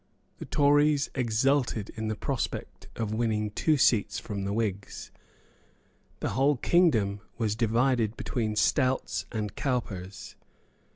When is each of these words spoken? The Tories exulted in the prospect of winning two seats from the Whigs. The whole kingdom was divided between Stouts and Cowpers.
The 0.39 0.45
Tories 0.45 1.11
exulted 1.13 1.91
in 1.91 2.07
the 2.07 2.15
prospect 2.15 2.87
of 2.95 3.13
winning 3.13 3.51
two 3.51 3.77
seats 3.77 4.17
from 4.17 4.45
the 4.45 4.51
Whigs. 4.51 5.11
The 6.21 6.29
whole 6.29 6.57
kingdom 6.57 7.21
was 7.37 7.55
divided 7.55 8.17
between 8.17 8.55
Stouts 8.55 9.27
and 9.31 9.55
Cowpers. 9.55 10.33